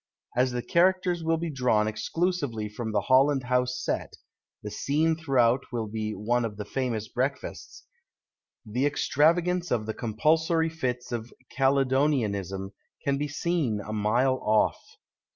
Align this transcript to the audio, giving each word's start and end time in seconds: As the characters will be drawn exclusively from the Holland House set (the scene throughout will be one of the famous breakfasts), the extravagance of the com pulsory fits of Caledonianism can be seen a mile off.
As 0.35 0.51
the 0.51 0.63
characters 0.63 1.23
will 1.23 1.37
be 1.37 1.51
drawn 1.51 1.87
exclusively 1.87 2.67
from 2.67 2.91
the 2.91 3.01
Holland 3.01 3.43
House 3.43 3.79
set 3.79 4.15
(the 4.63 4.71
scene 4.71 5.15
throughout 5.15 5.63
will 5.71 5.85
be 5.85 6.15
one 6.15 6.43
of 6.43 6.57
the 6.57 6.65
famous 6.65 7.07
breakfasts), 7.07 7.85
the 8.65 8.87
extravagance 8.87 9.69
of 9.69 9.85
the 9.85 9.93
com 9.93 10.15
pulsory 10.15 10.71
fits 10.71 11.11
of 11.11 11.31
Caledonianism 11.55 12.71
can 13.03 13.19
be 13.19 13.27
seen 13.27 13.79
a 13.79 13.93
mile 13.93 14.39
off. 14.43 14.79